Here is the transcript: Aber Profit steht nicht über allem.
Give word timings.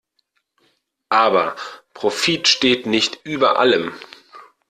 Aber 1.09 1.55
Profit 1.93 2.47
steht 2.47 2.87
nicht 2.87 3.19
über 3.23 3.59
allem. 3.59 3.93